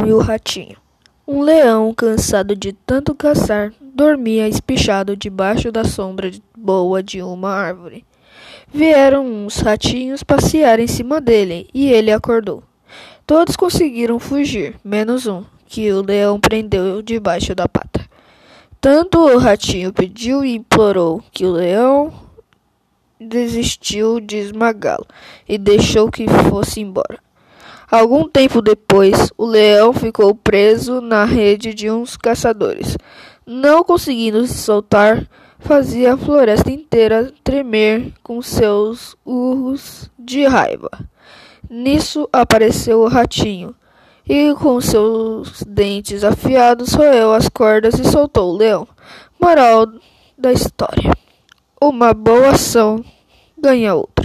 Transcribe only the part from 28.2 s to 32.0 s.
tempo depois, o leão ficou preso na rede de